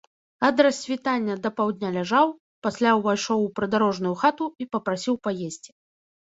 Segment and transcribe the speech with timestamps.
[0.47, 2.33] Ад рассвітання да паўдня ляжаў,
[2.69, 5.71] пасля ўвайшоў у прыдарожную хату і папрасіў паесці.